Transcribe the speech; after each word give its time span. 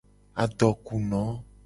Adokuno. 0.43 1.23